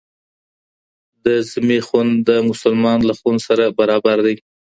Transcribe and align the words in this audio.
د 1.25 1.27
ذمي 1.49 1.79
خون 1.87 2.07
د 2.27 2.29
مسلمان 2.49 2.99
له 3.09 3.13
خون 3.19 3.35
سره 3.47 3.75
برابر 3.79 4.17
دی. 4.25 4.35